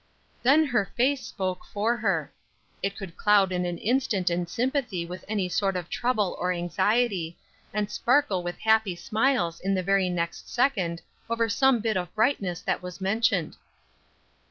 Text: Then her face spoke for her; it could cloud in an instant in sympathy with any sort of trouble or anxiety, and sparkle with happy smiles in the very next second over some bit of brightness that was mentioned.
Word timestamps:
Then 0.41 0.65
her 0.65 0.91
face 0.97 1.27
spoke 1.27 1.63
for 1.63 1.95
her; 1.97 2.33
it 2.81 2.97
could 2.97 3.15
cloud 3.17 3.51
in 3.51 3.67
an 3.67 3.77
instant 3.77 4.31
in 4.31 4.47
sympathy 4.47 5.05
with 5.05 5.23
any 5.27 5.47
sort 5.47 5.75
of 5.75 5.91
trouble 5.91 6.35
or 6.39 6.51
anxiety, 6.51 7.37
and 7.71 7.87
sparkle 7.91 8.41
with 8.41 8.57
happy 8.57 8.95
smiles 8.95 9.59
in 9.59 9.75
the 9.75 9.83
very 9.83 10.09
next 10.09 10.51
second 10.51 11.03
over 11.29 11.47
some 11.47 11.81
bit 11.81 11.97
of 11.97 12.15
brightness 12.15 12.61
that 12.61 12.81
was 12.81 12.99
mentioned. 12.99 13.57